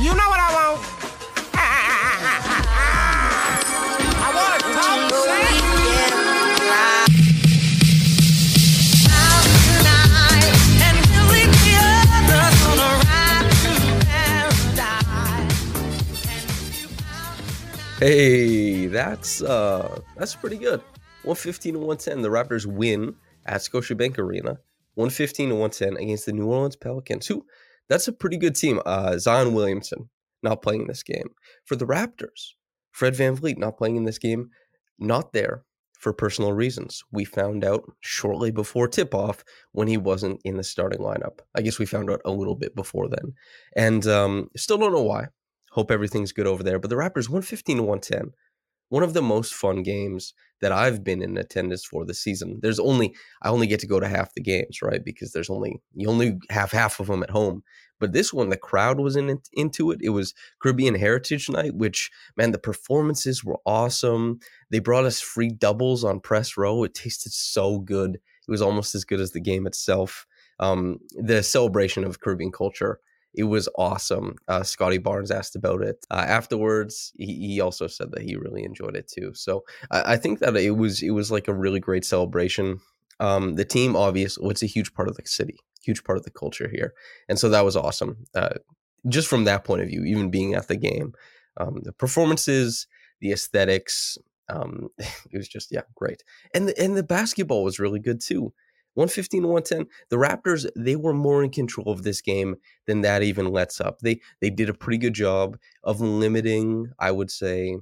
[0.00, 0.80] You know what I want?
[4.16, 4.60] I want
[17.98, 20.80] Hey, that's uh that's pretty good.
[21.24, 22.22] 115 to 110.
[22.22, 24.58] The Raptors win at Scotiabank Arena.
[24.94, 27.26] 115 to 110 against the New Orleans Pelicans.
[27.26, 27.44] Who
[27.90, 28.80] that's a pretty good team.
[28.86, 30.08] Uh Zion Williamson
[30.42, 31.30] not playing this game.
[31.66, 32.54] For the Raptors,
[32.92, 34.50] Fred Van VanVleet not playing in this game,
[34.98, 35.64] not there
[35.98, 37.04] for personal reasons.
[37.12, 41.40] We found out shortly before tip off when he wasn't in the starting lineup.
[41.54, 43.34] I guess we found out a little bit before then.
[43.76, 45.26] And um, still don't know why.
[45.72, 46.78] Hope everything's good over there.
[46.78, 48.32] But the Raptors 115 to 110.
[48.90, 52.58] One of the most fun games that I've been in attendance for this season.
[52.62, 55.02] There's only I only get to go to half the games, right?
[55.04, 57.62] Because there's only you only have half of them at home.
[57.98, 60.00] But this one, the crowd was in into it.
[60.02, 64.40] It was Caribbean Heritage Night, which man, the performances were awesome.
[64.70, 66.84] They brought us free doubles on press row.
[66.84, 68.16] It tasted so good.
[68.16, 70.26] It was almost as good as the game itself.
[70.58, 73.00] Um, the celebration of Caribbean culture
[73.34, 74.36] it was awesome.
[74.48, 77.12] Uh, Scottie Barnes asked about it uh, afterwards.
[77.16, 79.32] He, he, also said that he really enjoyed it too.
[79.34, 82.80] So I, I, think that it was it was like a really great celebration.
[83.20, 86.30] Um, the team, obviously, it's a huge part of the city, huge part of the
[86.30, 86.94] culture here,
[87.28, 88.26] and so that was awesome.
[88.34, 88.54] Uh,
[89.08, 91.12] just from that point of view, even being at the game,
[91.56, 92.86] um, the performances,
[93.20, 96.22] the aesthetics, um, it was just yeah, great.
[96.54, 98.52] And the, and the basketball was really good too.
[98.94, 102.56] 115 to 110 the raptors they were more in control of this game
[102.86, 104.00] than that even lets up.
[104.00, 107.76] They they did a pretty good job of limiting i would say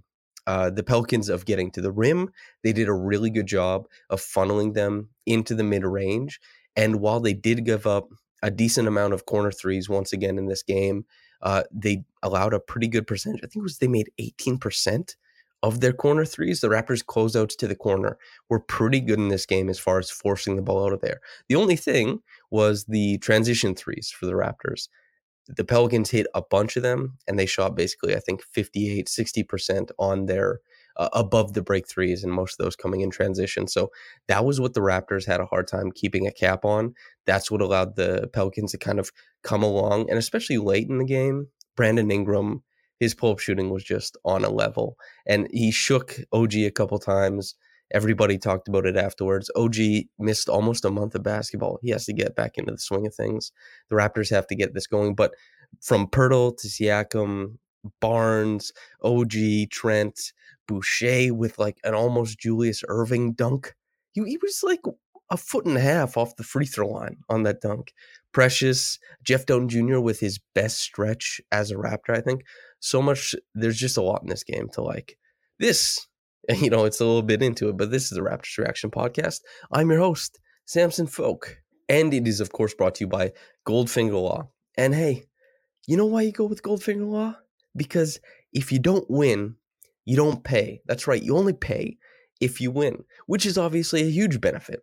[0.47, 2.31] uh, the pelicans of getting to the rim.
[2.65, 6.41] They did a really good job of funneling them into the mid range
[6.79, 8.09] and while they did give up
[8.43, 11.05] a decent amount of corner threes once again in this game
[11.43, 15.17] uh, they allowed a pretty good percentage i think was they made 18%
[15.63, 19.47] of their corner threes, the Raptors' closeouts to the corner were pretty good in this
[19.47, 21.21] game as far as forcing the ball out of there.
[21.49, 22.21] The only thing
[22.51, 24.89] was the transition threes for the Raptors.
[25.49, 29.91] The Pelicans hit a bunch of them, and they shot basically, I think, 58, 60%
[29.99, 30.61] on their
[30.99, 33.67] uh, above the break threes, and most of those coming in transition.
[33.67, 33.91] So
[34.27, 36.95] that was what the Raptors had a hard time keeping a cap on.
[37.25, 39.11] That's what allowed the Pelicans to kind of
[39.43, 42.63] come along, and especially late in the game, Brandon Ingram
[43.01, 44.97] his pull up shooting was just on a level.
[45.27, 47.55] And he shook OG a couple times.
[47.93, 49.51] Everybody talked about it afterwards.
[49.57, 49.77] OG
[50.19, 51.79] missed almost a month of basketball.
[51.83, 53.53] He has to get back into the swing of things.
[53.89, 55.15] The Raptors have to get this going.
[55.15, 55.35] But
[55.81, 57.57] from Poeltl to Siakam,
[58.01, 58.73] Barnes,
[59.03, 60.33] OG, Trent,
[60.67, 63.75] Boucher with like an almost Julius Erving dunk.
[64.13, 64.81] He, he was like
[65.31, 67.93] a foot and a half off the free throw line on that dunk.
[68.33, 70.01] Precious, Jeff Dowtin Jr.
[70.01, 72.43] with his best stretch as a Raptor, I think
[72.81, 73.35] so much.
[73.55, 75.19] There's just a lot in this game to like.
[75.59, 76.07] This,
[76.49, 79.41] you know, it's a little bit into it, but this is the Raptors Reaction Podcast.
[79.73, 81.59] I'm your host, Samson Folk,
[81.89, 83.33] and it is of course brought to you by
[83.67, 84.51] Goldfinger Law.
[84.77, 85.25] And hey,
[85.87, 87.37] you know why you go with Goldfinger Law?
[87.77, 88.21] Because
[88.53, 89.57] if you don't win,
[90.05, 90.81] you don't pay.
[90.87, 91.99] That's right, you only pay
[92.41, 94.81] if you win, which is obviously a huge benefit.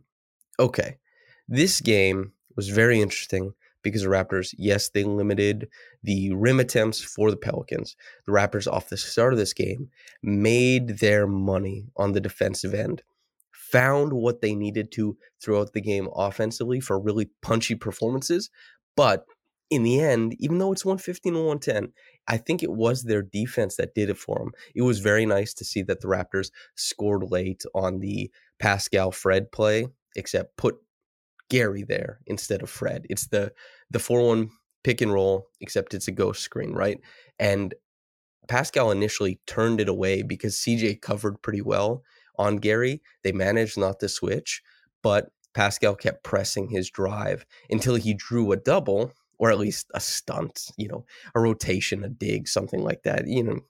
[0.61, 0.99] Okay.
[1.49, 3.53] This game was very interesting
[3.83, 5.69] because the Raptors, yes, they limited
[6.03, 7.97] the rim attempts for the Pelicans.
[8.27, 9.89] The Raptors, off the start of this game,
[10.23, 13.03] made their money on the defensive end,
[13.53, 18.51] found what they needed to throughout the game offensively for really punchy performances,
[18.97, 19.27] but
[19.75, 21.93] in the end, even though it's 115 and 110,
[22.27, 24.53] I think it was their defense that did it for them.
[24.75, 29.53] It was very nice to see that the Raptors scored late on the Pascal Fred
[29.53, 30.77] play, except put
[31.51, 33.07] Gary there instead of Fred.
[33.11, 33.53] It's the
[33.91, 34.49] the 4-1
[34.83, 36.99] pick and roll, except it's a ghost screen, right?
[37.39, 37.75] And
[38.49, 42.03] Pascal initially turned it away because CJ covered pretty well
[42.39, 43.03] on Gary.
[43.23, 44.63] They managed not to switch,
[45.03, 49.13] but Pascal kept pressing his drive until he drew a double
[49.45, 51.05] or at least a stunt, you know,
[51.35, 53.27] a rotation, a dig, something like that.
[53.29, 53.61] You know,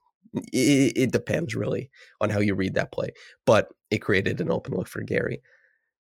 [0.53, 1.91] It, it depends really
[2.21, 3.11] on how you read that play,
[3.45, 5.43] but it created an open look for Gary.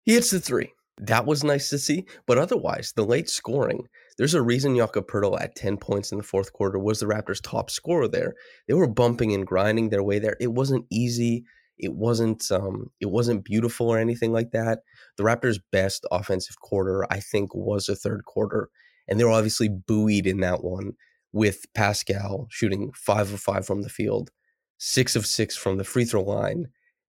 [0.03, 0.73] He hits the three.
[0.99, 3.87] That was nice to see, but otherwise, the late scoring.
[4.17, 7.41] There's a reason Jakob Poeltl at 10 points in the fourth quarter was the Raptors'
[7.41, 8.35] top scorer there.
[8.67, 10.37] They were bumping and grinding their way there.
[10.39, 11.45] It wasn't easy.
[11.79, 14.81] It wasn't um, it wasn't beautiful or anything like that.
[15.17, 18.69] The Raptors' best offensive quarter, I think, was the third quarter,
[19.07, 20.93] and they were obviously buoyed in that one
[21.31, 24.31] with Pascal shooting five of five from the field,
[24.77, 26.67] six of six from the free throw line,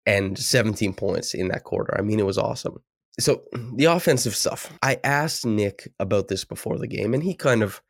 [0.07, 1.97] and 17 points in that quarter.
[1.99, 2.79] I mean, it was awesome.
[3.21, 3.43] So
[3.77, 4.73] the offensive stuff.
[4.83, 7.83] I asked Nick about this before the game, and he kind of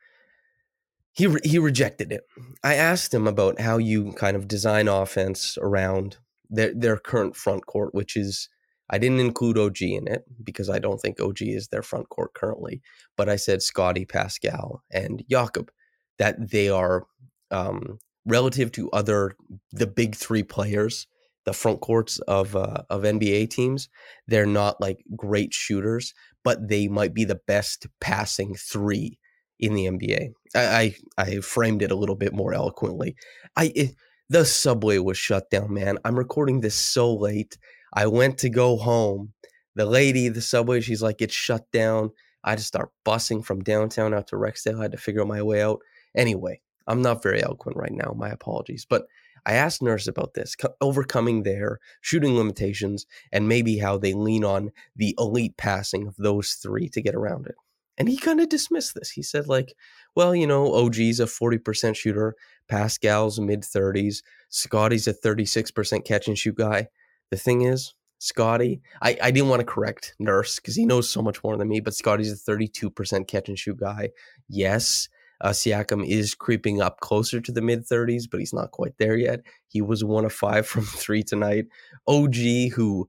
[1.13, 2.23] he re- he rejected it.
[2.63, 6.17] I asked him about how you kind of design offense around
[6.49, 8.49] their their current front court, which is
[8.93, 12.35] I didn't include OG in it because I don't think OG is their front court
[12.35, 12.79] currently.
[13.17, 15.71] But I said Scottie, Pascal, and Jakob
[16.19, 17.07] that they are
[17.49, 17.97] um,
[18.27, 19.35] relative to other
[19.71, 21.07] the big three players,
[21.45, 23.89] the front courts of uh, of NBA teams.
[24.27, 26.13] They're not like great shooters,
[26.43, 29.17] but they might be the best passing three
[29.59, 30.33] in the NBA.
[30.55, 33.15] I I, I framed it a little bit more eloquently.
[33.57, 33.95] I it,
[34.29, 35.97] the subway was shut down, man.
[36.05, 37.57] I'm recording this so late.
[37.93, 39.33] I went to go home.
[39.75, 42.11] The lady, the subway, she's like, it's shut down.
[42.43, 44.79] I had to start busing from downtown out to Rexdale.
[44.79, 45.79] I had to figure my way out.
[46.15, 48.13] Anyway, I'm not very eloquent right now.
[48.15, 48.85] My apologies.
[48.87, 49.05] But
[49.45, 54.71] I asked Nurse about this, overcoming their shooting limitations and maybe how they lean on
[54.95, 57.55] the elite passing of those three to get around it.
[57.97, 59.11] And he kind of dismissed this.
[59.11, 59.75] He said, like,
[60.15, 62.35] well, you know, OG's a 40% shooter,
[62.67, 66.87] Pascal's mid 30s, Scottie's a 36% catch and shoot guy.
[67.33, 71.19] The thing is, Scottie, I, I didn't want to correct Nurse because he knows so
[71.19, 74.09] much more than me, but Scottie's a 32% catch and shoot guy.
[74.47, 75.09] Yes,
[75.41, 79.17] uh, Siakam is creeping up closer to the mid 30s, but he's not quite there
[79.17, 79.39] yet.
[79.67, 81.65] He was one of five from three tonight.
[82.07, 82.35] OG,
[82.75, 83.07] who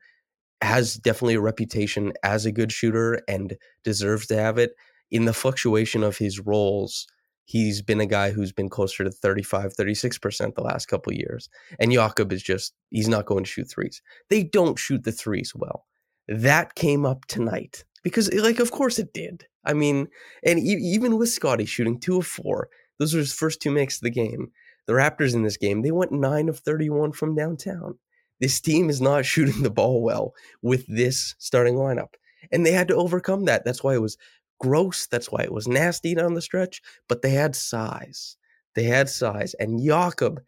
[0.62, 4.72] has definitely a reputation as a good shooter and deserves to have it.
[5.10, 7.06] In the fluctuation of his roles,
[7.44, 11.48] he's been a guy who's been closer to 35, 36% the last couple years.
[11.78, 14.02] And Jakob is just, he's not going to shoot threes.
[14.30, 15.86] They don't shoot the threes well.
[16.28, 19.46] That came up tonight because, eh, like, of course it did.
[19.64, 20.08] I mean,
[20.42, 22.68] and e- even with Scottie shooting two of four,
[22.98, 24.50] those were his first two makes of the game.
[24.86, 27.98] The Raptors in this game, they went nine of 31 from downtown.
[28.40, 32.14] This team is not shooting the ball well with this starting lineup.
[32.52, 33.64] And they had to overcome that.
[33.64, 34.18] That's why it was
[34.64, 35.06] gross.
[35.06, 36.80] That's why it was nasty down the stretch.
[37.08, 38.36] But they had size.
[38.74, 39.54] They had size.
[39.60, 40.40] And Jakob,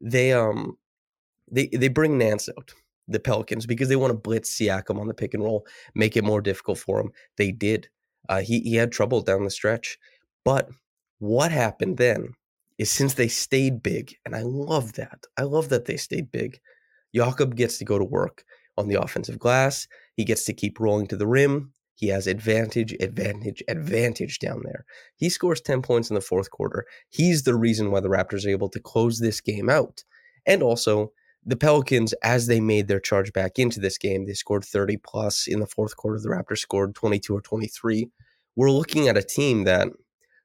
[0.00, 0.76] they um
[1.50, 2.72] they they bring Nance out,
[3.08, 6.24] the Pelicans, because they want to blitz Siakam on the pick and roll, make it
[6.24, 7.10] more difficult for him.
[7.36, 7.88] They did.
[8.28, 9.98] Uh, he he had trouble down the stretch,
[10.44, 10.68] but
[11.18, 12.34] what happened then
[12.78, 15.24] is since they stayed big, and I love that.
[15.36, 16.60] I love that they stayed big.
[17.14, 18.44] Jakob gets to go to work
[18.78, 19.86] on the offensive glass.
[20.16, 21.72] He gets to keep rolling to the rim.
[22.00, 24.86] He has advantage, advantage, advantage down there.
[25.16, 26.86] He scores 10 points in the fourth quarter.
[27.10, 30.02] He's the reason why the Raptors are able to close this game out.
[30.46, 31.12] And also,
[31.44, 35.46] the Pelicans, as they made their charge back into this game, they scored 30 plus
[35.46, 36.18] in the fourth quarter.
[36.18, 38.08] The Raptors scored 22 or 23.
[38.56, 39.88] We're looking at a team that,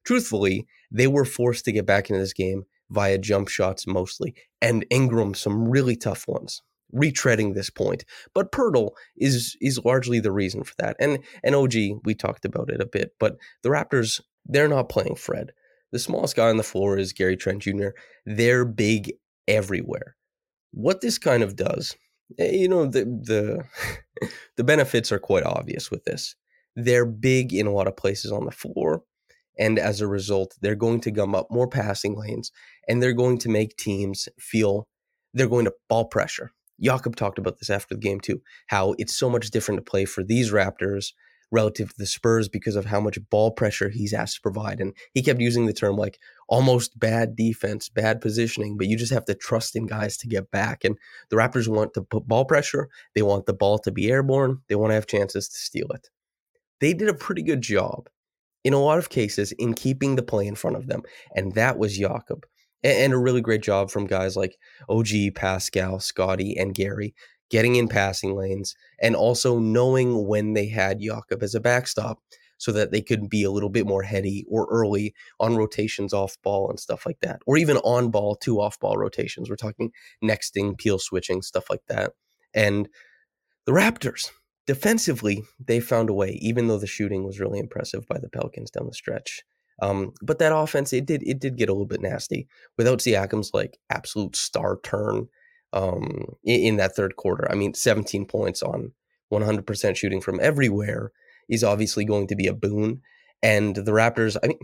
[0.04, 4.86] truthfully, they were forced to get back into this game via jump shots mostly, and
[4.90, 6.62] Ingram some really tough ones,
[6.96, 8.06] retreading this point.
[8.34, 10.96] But Poeltl is is largely the reason for that.
[11.00, 15.16] And and OG, we talked about it a bit, but the Raptors, they're not playing
[15.16, 15.52] Fred.
[15.92, 17.90] The smallest guy on the floor is Gary Trent Jr.
[18.26, 19.14] They're big
[19.48, 20.16] everywhere.
[20.72, 21.96] What this kind of does,
[22.40, 26.36] eh, you know, the the the benefits are quite obvious with this.
[26.76, 29.04] They're big in a lot of places on the floor.
[29.58, 32.52] And as a result, they're going to gum up more passing lanes
[32.90, 34.86] and they're going to make teams feel
[35.34, 36.52] they're going to ball pressure.
[36.80, 40.06] Jakob talked about this after the game too, how it's so much different to play
[40.06, 41.14] for these Raptors
[41.52, 44.80] relative to the Spurs because of how much ball pressure he's asked to provide.
[44.80, 49.14] And he kept using the term like almost bad defense, bad positioning, but you just
[49.14, 50.84] have to trust in guys to get back.
[50.84, 50.98] And
[51.30, 52.90] the Raptors want to put ball pressure.
[53.14, 54.62] They want the ball to be airborne.
[54.68, 56.10] They want to have chances to steal it.
[56.82, 58.10] They did a pretty good job
[58.64, 61.04] in a lot of cases in keeping the play in front of them.
[61.36, 62.46] And that was Jakob.
[62.86, 67.16] And a really great job from guys like OG, Pascal, Scottie, and Gary
[67.50, 72.20] getting in passing lanes and also knowing when they had Jakob as a backstop
[72.58, 76.38] so that they could be a little bit more heady or early on rotations off
[76.44, 79.50] ball and stuff like that, or even on ball to off ball rotations.
[79.50, 79.92] We're talking
[80.24, 82.14] nexting, peel switching, stuff like that.
[82.54, 82.88] And
[83.66, 84.30] the Raptors,
[84.68, 88.72] defensively, they found a way, even though the shooting was really impressive by the Pelicans
[88.72, 89.44] down the stretch.
[89.82, 93.52] Um, but that offense, it did it did get a little bit nasty without Siakam's
[93.54, 95.28] like absolute star turn
[95.74, 97.52] um, in, in that third quarter.
[97.52, 98.94] I mean, 17 points on
[99.32, 101.12] 100% shooting from everywhere
[101.50, 103.02] is obviously going to be a boon.
[103.44, 104.60] And the Raptors, I mean,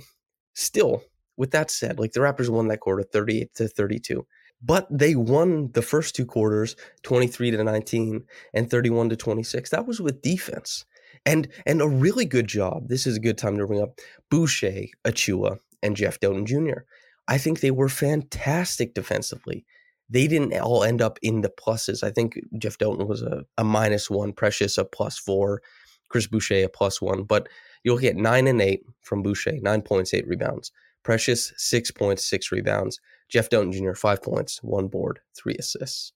[0.53, 1.03] still,
[1.37, 4.25] with that said, like the Raptors won that quarter 38 to 32,
[4.61, 9.69] but they won the first two quarters 23 to 19 and 31 to 26.
[9.69, 10.85] That was with defense.
[11.25, 12.87] And and a really good job.
[12.87, 13.99] This is a good time to bring up
[14.29, 16.81] Boucher, Achiuwa, and Jeff Dowtin Jr.
[17.27, 19.65] I think they were fantastic defensively.
[20.09, 22.03] They didn't all end up in the pluses.
[22.03, 25.61] I think Jeff Dowtin was a, a minus one, Precious a plus four,
[26.09, 27.23] Chris Boucher a plus one.
[27.23, 27.47] But
[27.83, 30.71] you'll get nine and eight from Boucher, nine points, eight rebounds.
[31.03, 32.99] Precious, six points, six rebounds.
[33.29, 36.11] Jeff Dowtin Jr., five points, one board, three assists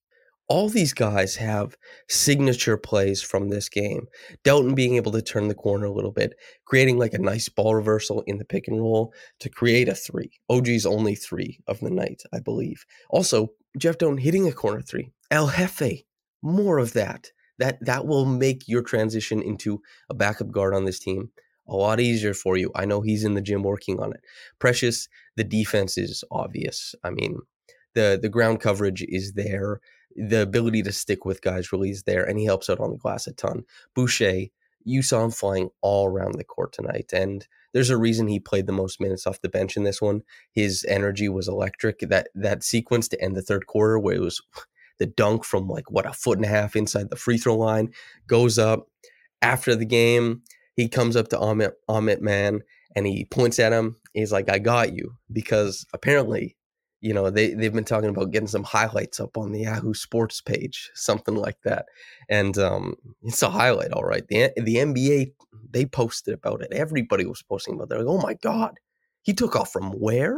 [0.47, 1.75] all these guys have
[2.07, 4.07] signature plays from this game.
[4.43, 6.33] Dowtin being able to turn the corner a little bit,
[6.65, 10.31] creating like a nice ball reversal in the pick and roll to create a three.
[10.49, 12.85] OG's only three of the night, I believe.
[13.09, 15.11] Also, Jeff Dowtin hitting a corner three.
[15.31, 16.03] El Jefe,
[16.41, 17.31] more of that.
[17.57, 21.31] That that will make your transition into a backup guard on this team
[21.67, 22.71] a lot easier for you.
[22.75, 24.19] I know he's in the gym working on it.
[24.59, 26.93] Precious, the defense is obvious.
[27.03, 27.39] I mean,
[27.93, 29.79] the the ground coverage is there
[30.15, 32.97] the ability to stick with guys really is there, and he helps out on the
[32.97, 33.63] glass a ton.
[33.93, 34.47] Boucher,
[34.83, 38.67] you saw him flying all around the court tonight, and there's a reason he played
[38.67, 40.21] the most minutes off the bench in this one.
[40.51, 41.99] His energy was electric.
[41.99, 44.41] That that sequence to end the third quarter, where it was
[44.99, 47.91] the dunk from like what a foot and a half inside the free throw line,
[48.27, 48.87] goes up
[49.41, 50.43] after the game.
[50.75, 52.61] He comes up to Amit Amit Mann
[52.95, 53.97] and he points at him.
[54.13, 56.55] He's like, "I got you," because apparently
[57.05, 60.41] you know they they've been talking about getting some highlights up on the Yahoo Sports
[60.41, 61.85] page, something like that.
[62.29, 64.27] And um, it's a highlight, all right.
[64.27, 65.33] The the NBA
[65.69, 66.73] they posted about it.
[66.73, 67.89] Everybody was posting about it.
[67.89, 68.79] They're like, oh my god,
[69.21, 70.37] he took off from where?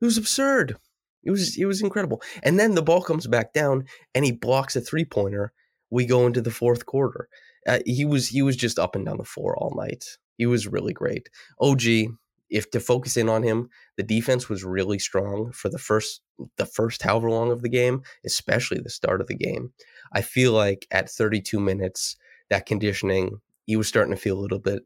[0.00, 0.78] It was absurd.
[1.22, 2.22] It was it was incredible.
[2.42, 5.52] And then the ball comes back down, and he blocks a three pointer.
[5.90, 7.28] We go into the fourth quarter.
[7.66, 10.16] Uh, he was he was just up and down the floor all night.
[10.38, 11.28] He was really great.
[11.60, 11.82] OG,
[12.50, 16.20] if to focus in on him, the defense was really strong for the first
[16.56, 19.72] the first however long of the game, especially the start of the game.
[20.12, 22.16] I feel like at 32 minutes,
[22.48, 24.82] that conditioning, he was starting to feel a little bit.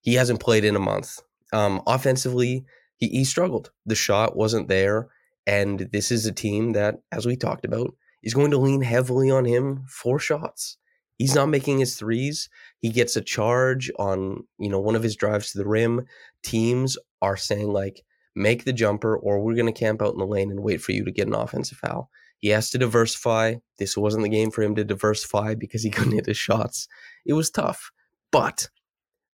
[0.00, 1.18] He hasn't played in a month.
[1.52, 2.64] Um, offensively,
[2.96, 3.72] he, he struggled.
[3.86, 5.08] The shot wasn't there,
[5.46, 9.30] and this is a team that, as we talked about, is going to lean heavily
[9.30, 10.76] on him for shots.
[11.18, 12.48] He's not making his threes.
[12.78, 16.06] He gets a charge on, you know, one of his drives to the rim.
[16.42, 18.04] Teams are saying like,
[18.36, 20.92] make the jumper, or we're going to camp out in the lane and wait for
[20.92, 22.08] you to get an offensive foul.
[22.38, 23.56] He has to diversify.
[23.78, 26.86] This wasn't the game for him to diversify because he couldn't hit his shots.
[27.26, 27.90] It was tough,
[28.30, 28.68] but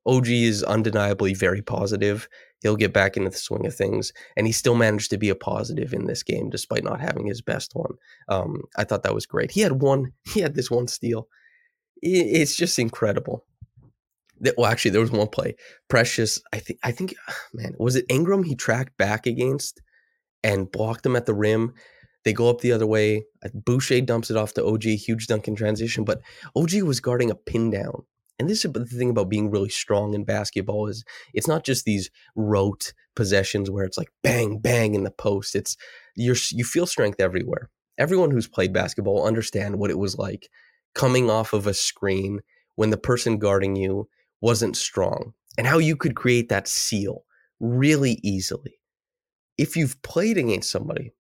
[0.07, 2.29] OG is undeniably very positive.
[2.63, 5.35] He'll get back into the swing of things, and he still managed to be a
[5.35, 7.93] positive in this game despite not having his best one.
[8.29, 9.51] Um, I thought that was great.
[9.51, 10.13] He had one.
[10.33, 11.29] He had this one steal.
[12.03, 13.45] It's just incredible
[14.57, 15.57] well, actually, there was one play.
[15.89, 17.15] Precious, I think, I think,
[17.55, 19.81] man, was it Ingram he tracked back against
[20.43, 21.75] and blocked him at the rim?
[22.25, 23.25] They go up the other way.
[23.45, 26.05] Uh, Boucher dumps it off to OG, huge dunk in transition.
[26.05, 26.21] But
[26.57, 28.05] OG was guarding a pin down.
[28.39, 31.85] And this is the thing about being really strong in basketball is it's not just
[31.85, 35.55] these rote possessions where it's like bang bang in the post.
[35.55, 35.77] It's
[36.17, 37.71] you're you feel strength everywhere.
[37.97, 40.49] Everyone who's played basketball understand what it was like
[40.95, 42.41] coming off of a screen
[42.77, 44.09] when the person guarding you
[44.41, 47.25] wasn't strong and how you could create that seal
[47.61, 48.79] really easily.
[49.57, 51.13] If you've played against somebody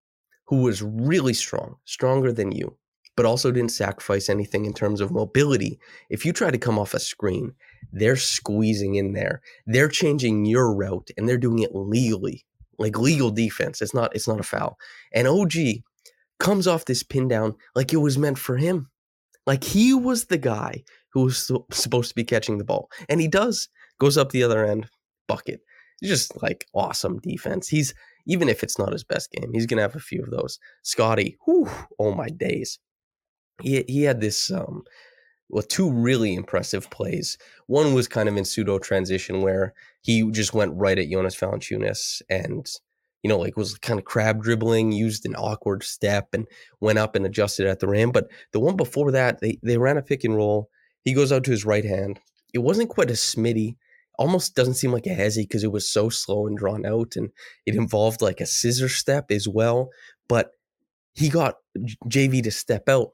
[0.46, 2.76] who was really strong, stronger than you,
[3.16, 5.78] but also didn't sacrifice anything in terms of mobility,
[6.10, 7.52] if you try to come off a screen,
[7.92, 9.40] they're squeezing in there.
[9.66, 12.44] They're changing your route and they're doing it legally,
[12.78, 13.80] like legal defense.
[13.80, 14.76] It's not it's not a foul.
[15.12, 15.52] And OG
[16.40, 18.90] comes off this pin down like it was meant for him.
[19.46, 22.90] Like he was the guy who was supposed to be catching the ball.
[23.08, 23.68] And he does,
[24.00, 24.88] goes up the other end,
[25.28, 25.60] bucket.
[26.02, 27.68] Just like awesome defense.
[27.68, 27.94] He's,
[28.26, 30.58] even if it's not his best game, he's to have a few of those.
[30.82, 32.78] Scottie, whew, oh my days.
[33.62, 34.82] He, he had this, um,
[35.48, 37.38] well, two really impressive plays.
[37.66, 42.22] One was kind of in pseudo transition where he just went right at Jonas Valanciunas
[42.28, 42.66] and,
[43.24, 46.46] you know, like was kind of crab dribbling, used an awkward step and
[46.80, 48.12] went up and adjusted at the rim.
[48.12, 50.70] But the one before that, they, they ran a pick and roll
[51.04, 52.18] he goes out to his right hand.
[52.52, 53.76] It wasn't quite a Smitty.
[54.18, 57.30] Almost doesn't seem like a hezzy because it was so slow and drawn out, and
[57.66, 59.90] it involved like a scissor step as well.
[60.28, 60.52] But
[61.14, 61.56] he got
[62.06, 63.10] JV to step out.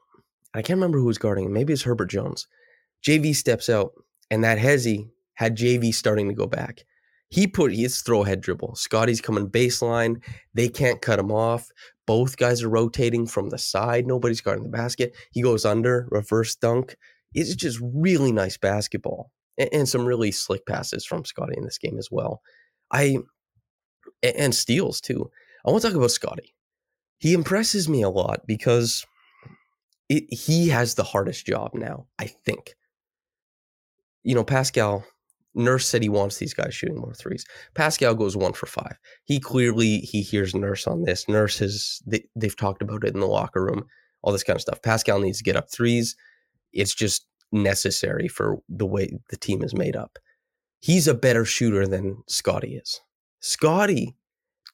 [0.53, 1.53] I can't remember who was guarding him.
[1.53, 2.47] Maybe it's Herbert Jones.
[3.03, 3.93] JV steps out,
[4.29, 6.85] and that hezzy had JV starting to go back.
[7.31, 8.75] He put his throw head dribble.
[8.75, 10.21] Scottie's coming baseline.
[10.53, 11.69] They can't cut him off.
[12.05, 14.05] Both guys are rotating from the side.
[14.05, 15.15] Nobody's guarding the basket.
[15.31, 16.97] He goes under, reverse dunk.
[17.33, 21.77] It's just really nice basketball and, and some really slick passes from Scottie in this
[21.77, 22.41] game as well.
[22.91, 23.19] I
[24.21, 25.31] and steals too.
[25.65, 26.53] I want to talk about Scottie.
[27.17, 29.05] He impresses me a lot because
[30.09, 32.75] it, he has the hardest job now, I think.
[34.23, 35.05] You know, Pascal,
[35.53, 37.45] Nurse said he wants these guys shooting more threes.
[37.73, 38.97] Pascal goes one for five.
[39.25, 41.27] He clearly he hears Nurse on this.
[41.27, 43.85] Nurse has they, they've talked about it in the locker room,
[44.21, 44.81] all this kind of stuff.
[44.81, 46.15] Pascal needs to get up threes.
[46.71, 50.17] It's just necessary for the way the team is made up.
[50.79, 53.01] He's a better shooter than Scottie is.
[53.41, 54.15] Scottie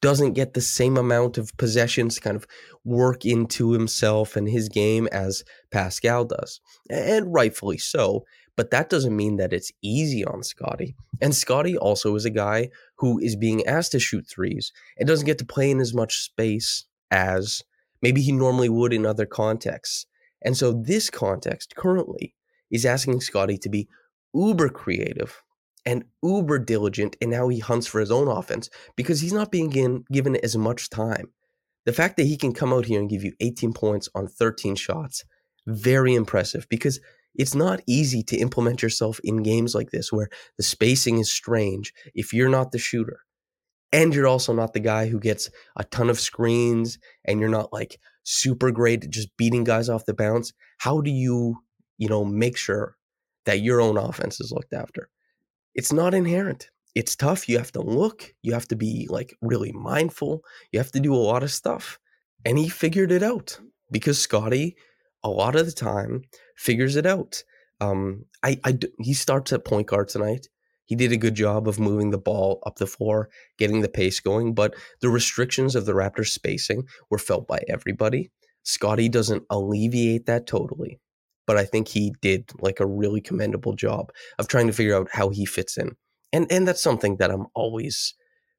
[0.01, 2.46] doesn't get the same amount of possessions to kind of
[2.86, 6.62] work into himself and his game as Pascal does.
[6.89, 8.24] And rightfully so,
[8.57, 10.95] but that doesn't mean that it's easy on Scottie.
[11.21, 15.27] And Scottie also is a guy who is being asked to shoot threes and doesn't
[15.27, 17.63] get to play in as much space as
[18.01, 20.07] maybe he normally would in other contexts.
[20.41, 22.33] And so this context currently
[22.71, 23.87] is asking Scottie to be
[24.33, 25.43] uber creative
[25.85, 29.69] and uber diligent in how he hunts for his own offense because he's not being
[29.69, 31.31] given, given as much time.
[31.85, 34.75] The fact that he can come out here and give you 18 points on 13
[34.75, 35.23] shots,
[35.67, 36.99] very impressive because
[37.38, 41.94] it's not easy to implement yourself in games like this where the spacing is strange
[42.15, 43.20] if you're not the shooter.
[43.94, 47.72] And you're also not the guy who gets a ton of screens and you're not
[47.72, 50.51] like super great at just beating guys off the bounce.
[50.79, 51.58] How do you,
[51.98, 52.98] you know, make sure
[53.46, 55.10] that your own offense is looked after?
[55.77, 56.70] it's not inherent.
[56.96, 57.48] It's tough.
[57.48, 60.41] You have to look, you have to be like really mindful,
[60.72, 62.00] you have to do a lot of stuff.
[62.44, 63.60] And he figured it out
[63.91, 64.75] because Scottie,
[65.24, 66.24] a lot of the time,
[66.55, 67.43] figures it out.
[67.79, 70.47] Um, I, I, he starts at point guard tonight.
[70.86, 74.19] He did a good job of moving the ball up the floor, getting the pace
[74.19, 78.31] going, but the restrictions of the Raptors spacing were felt by everybody.
[78.63, 81.00] Scottie doesn't alleviate that totally,
[81.45, 85.10] but I think he did like a really commendable job of trying to figure out
[85.12, 85.95] how he fits in.
[86.34, 88.13] And and that's something that I'm always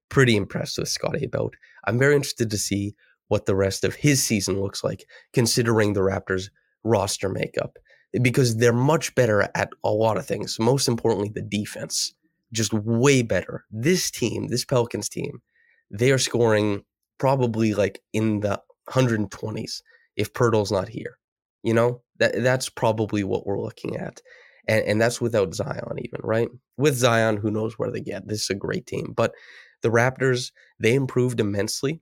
[0.08, 1.54] pretty impressed with Scottie about.
[1.86, 2.94] I'm very interested to see
[3.28, 6.50] what the rest of his season looks like considering the Raptors
[6.84, 7.78] roster makeup
[8.22, 10.58] because they're much better at a lot of things.
[10.58, 12.14] Most importantly, the defense,
[12.52, 13.64] just way better.
[13.70, 15.42] This team, this Pelicans team,
[15.90, 16.84] they are scoring
[17.18, 18.60] probably like in the
[18.90, 19.82] 120s
[20.16, 21.18] if Poeltl's not here.
[21.62, 24.22] You know, that that's probably what we're looking at.
[24.66, 26.48] And and that's without Zion even, right?
[26.76, 28.26] With Zion, who knows where they get.
[28.26, 29.12] This is a great team.
[29.14, 29.34] But
[29.82, 32.00] the Raptors, they improved immensely.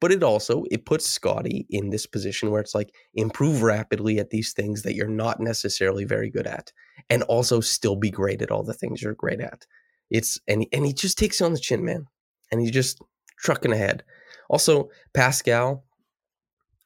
[0.00, 4.30] But it also it puts Scottie in this position where it's like improve rapidly at
[4.30, 6.72] these things that you're not necessarily very good at,
[7.10, 9.66] and also still be great at all the things you're great at.
[10.10, 12.06] It's and and he just takes it on the chin, man,
[12.50, 13.00] and he's just
[13.38, 14.02] trucking ahead.
[14.48, 15.84] Also, Pascal,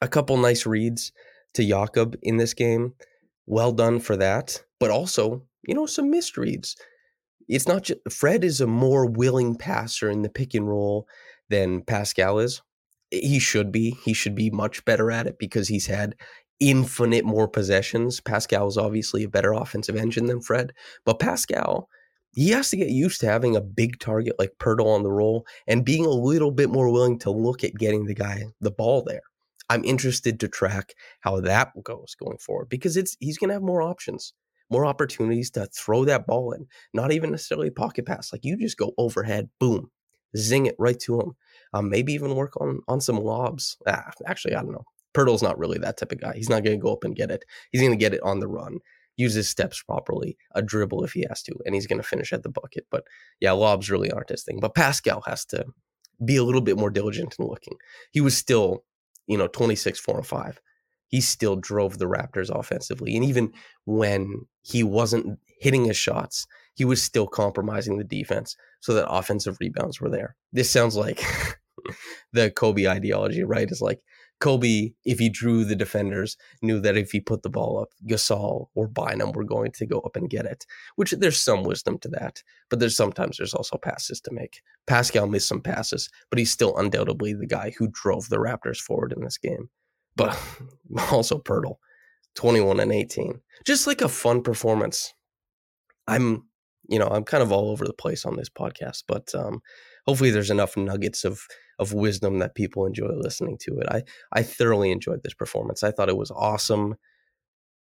[0.01, 1.11] a couple nice reads
[1.53, 2.93] to Jakob in this game.
[3.47, 4.61] Well done for that.
[4.79, 6.75] But also, you know, some misreads.
[7.47, 11.07] It's not just Fred is a more willing passer in the pick and roll
[11.49, 12.61] than Pascal is.
[13.23, 13.97] He should be.
[14.03, 16.15] He should be much better at it because he's had
[16.59, 18.21] infinite more possessions.
[18.21, 20.73] Pascal is obviously a better offensive engine than Fred,
[21.05, 21.89] but Pascal,
[22.33, 25.45] he has to get used to having a big target like Poeltl on the roll
[25.67, 29.03] and being a little bit more willing to look at getting the guy the ball
[29.03, 29.21] there.
[29.69, 33.63] I'm interested to track how that goes going forward because it's he's going to have
[33.63, 34.33] more options,
[34.69, 36.67] more opportunities to throw that ball in.
[36.93, 39.89] Not even necessarily pocket pass, like you just go overhead, boom,
[40.37, 41.35] zing it right to him.
[41.75, 43.77] Um, maybe even work on on some lobs.
[43.87, 44.85] Ah, actually, I don't know.
[45.13, 46.33] Poeltl's not really that type of guy.
[46.35, 47.43] He's not going to go up and get it.
[47.71, 48.79] He's going to get it on the run,
[49.15, 52.33] use his steps properly, a dribble if he has to, and he's going to finish
[52.33, 52.85] at the bucket.
[52.91, 53.05] But
[53.39, 54.59] yeah, lobs really aren't his thing.
[54.59, 55.65] But Pascal has to
[56.23, 57.77] be a little bit more diligent in looking.
[58.11, 58.83] He was still
[59.27, 60.61] you know, 26, 4 and 5.
[61.07, 63.15] He still drove the Raptors offensively.
[63.15, 63.53] And even
[63.85, 69.57] when he wasn't hitting his shots, he was still compromising the defense so that offensive
[69.59, 70.35] rebounds were there.
[70.51, 71.23] This sounds like
[72.33, 73.69] the Kobe ideology, right?
[73.69, 74.01] Is like
[74.39, 78.67] Kobe, if he drew the defenders, knew that if he put the ball up, Gasol
[78.75, 80.65] or Bynum were going to go up and get it.
[80.95, 84.61] Which there's some wisdom to that, but there's sometimes there's also passes to make.
[84.87, 89.13] Pascal missed some passes, but he's still undoubtedly the guy who drove the Raptors forward
[89.13, 89.69] in this game.
[90.15, 90.37] But
[91.11, 91.77] also Poeltl,
[92.35, 95.13] 21 and 18, just like a fun performance.
[96.07, 96.43] I'm,
[96.87, 99.61] you know, I'm kind of all over the place on this podcast, but um,
[100.05, 103.87] hopefully there's enough nuggets of of wisdom that people enjoy listening to it.
[103.89, 105.83] I I thoroughly enjoyed this performance.
[105.83, 106.95] I thought it was awesome.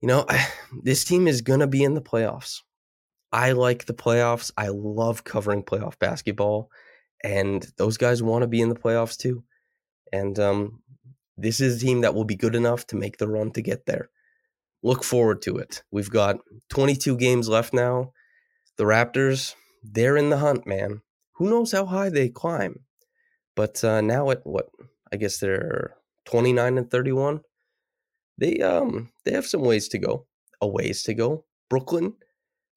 [0.01, 0.47] You know, I,
[0.83, 2.61] this team is gonna be in the playoffs.
[3.31, 4.51] I like the playoffs.
[4.57, 6.69] I love covering playoff basketball,
[7.23, 9.43] and those guys want to be in the playoffs too.
[10.11, 10.81] And um,
[11.37, 13.85] this is a team that will be good enough to make the run to get
[13.85, 14.09] there.
[14.83, 15.83] Look forward to it.
[15.91, 18.11] We've got 22 games left now.
[18.77, 21.01] The Raptors, they're in the hunt, man.
[21.41, 22.81] Who knows how high they climb?
[23.55, 24.69] But uh, now at what?
[25.11, 27.41] I guess they're 29 and 31.
[28.37, 30.27] They um they have some ways to go.
[30.61, 31.45] A ways to go.
[31.67, 32.13] Brooklyn,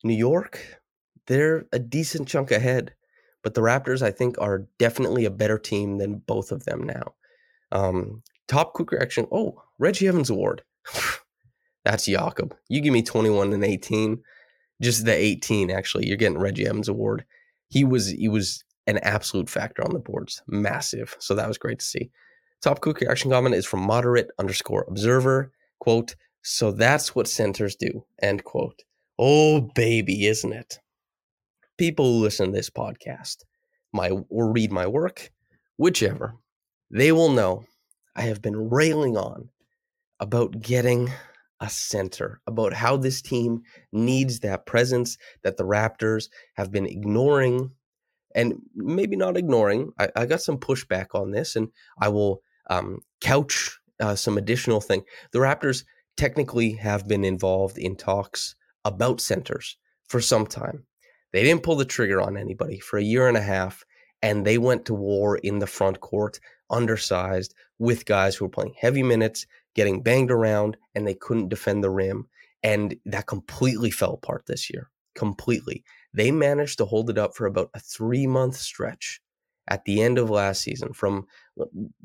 [0.02, 0.80] New York,
[1.26, 2.94] they're a decent chunk ahead.
[3.42, 7.12] But the Raptors, I think, are definitely a better team than both of them now.
[7.70, 9.26] Um, top quick reaction.
[9.30, 10.62] Oh, Reggie Evans Award.
[11.84, 12.56] That's Jakob.
[12.70, 14.22] You give me 21 and 18.
[14.80, 16.06] Just the 18, actually.
[16.06, 17.26] You're getting Reggie Evans Award.
[17.68, 20.42] He was he was an absolute factor on the boards.
[20.46, 21.16] Massive.
[21.18, 22.10] So that was great to see.
[22.62, 25.52] Top quick reaction comment is from moderate underscore observer.
[25.80, 28.04] Quote, so that's what centers do.
[28.22, 28.82] End quote.
[29.18, 30.78] Oh baby, isn't it?
[31.78, 33.38] People who listen to this podcast,
[33.92, 35.30] my or read my work,
[35.76, 36.34] whichever,
[36.90, 37.64] they will know
[38.14, 39.48] I have been railing on
[40.20, 41.10] about getting
[41.64, 47.70] a center, about how this team needs that presence that the Raptors have been ignoring
[48.34, 49.92] and maybe not ignoring.
[49.98, 54.80] I, I got some pushback on this, and I will um, couch uh, some additional
[54.80, 55.04] thing.
[55.32, 55.84] The Raptors
[56.16, 59.76] technically have been involved in talks about centers
[60.08, 60.84] for some time.
[61.32, 63.84] They didn't pull the trigger on anybody for a year and a half,
[64.20, 66.38] and they went to war in the front court,
[66.70, 71.82] undersized, with guys who were playing heavy minutes, getting banged around, and they couldn't defend
[71.82, 72.28] the rim.
[72.62, 74.90] And that completely fell apart this year.
[75.14, 75.84] Completely.
[76.12, 79.20] They managed to hold it up for about a three month stretch
[79.68, 80.92] at the end of last season.
[80.92, 81.26] From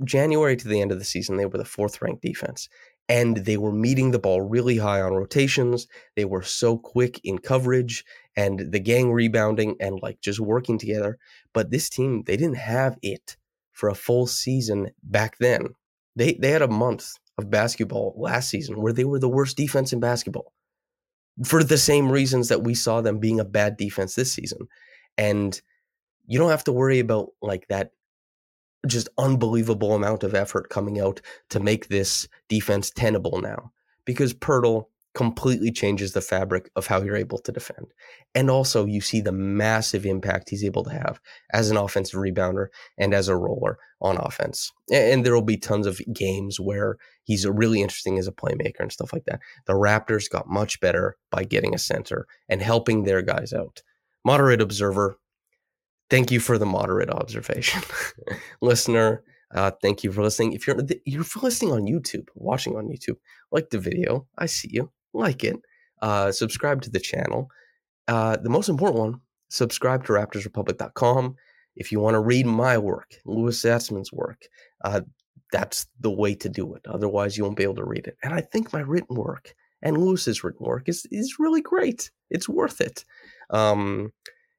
[0.03, 2.69] January to the end of the season, they were the fourth ranked defense.
[3.07, 5.87] And they were meeting the ball really high on rotations.
[6.15, 8.05] They were so quick in coverage
[8.35, 11.17] and the gang rebounding and like just working together.
[11.53, 13.35] But this team, they didn't have it
[13.71, 15.69] for a full season back then.
[16.15, 19.91] They they had a month of basketball last season where they were the worst defense
[19.91, 20.53] in basketball
[21.43, 24.67] for the same reasons that we saw them being a bad defense this season.
[25.17, 25.59] And
[26.27, 27.91] you don't have to worry about like that
[28.87, 33.71] just unbelievable amount of effort coming out to make this defense tenable now
[34.05, 37.87] because Poeltl completely changes the fabric of how you're able to defend.
[38.35, 41.19] And also you see the massive impact he's able to have
[41.51, 42.67] as an offensive rebounder
[42.97, 44.71] and as a roller on offense.
[44.91, 48.91] And there will be tons of games where he's really interesting as a playmaker and
[48.91, 49.39] stuff like that.
[49.65, 53.81] The Raptors got much better by getting a center and helping their guys out.
[54.23, 55.17] Moderate observer,
[56.09, 57.81] thank you for the moderate observation.
[58.61, 59.23] Listener,
[59.55, 60.53] uh, thank you for listening.
[60.53, 63.17] If you're you're listening on YouTube, watching on YouTube,
[63.51, 64.27] like the video.
[64.37, 65.57] I see you like it,
[66.01, 67.49] uh, subscribe to the channel.
[68.07, 71.35] Uh, the most important one, subscribe to raptorsrepublic.com.
[71.75, 74.41] If you want to read my work, Louis Zatzman's work,
[74.83, 75.01] uh,
[75.51, 76.81] that's the way to do it.
[76.87, 78.17] Otherwise, you won't be able to read it.
[78.23, 82.11] And I think my written work and Louis's written work is, is really great.
[82.29, 83.05] It's worth it.
[83.49, 84.11] Um,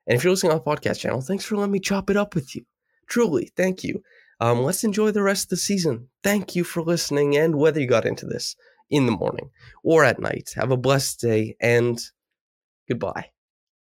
[0.06, 2.34] and if you're listening on the podcast channel, thanks for letting me chop it up
[2.34, 2.64] with you.
[3.08, 4.02] Truly, thank you.
[4.40, 6.08] Um, let's enjoy the rest of the season.
[6.24, 8.56] Thank you for listening and whether you got into this
[8.90, 9.50] in the morning
[9.82, 10.50] or at night.
[10.56, 11.98] Have a blessed day and
[12.88, 13.30] goodbye.